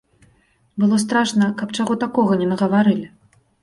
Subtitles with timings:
[0.85, 3.07] Было страшна, каб чаго такога не нагаварылі.